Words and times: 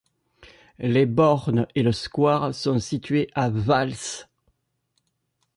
Les 0.79 1.05
bornes 1.05 1.67
et 1.75 1.83
le 1.83 1.91
square 1.91 2.55
sont 2.55 2.79
situés 2.79 3.29
à 3.35 3.51
Vaals. 3.51 4.25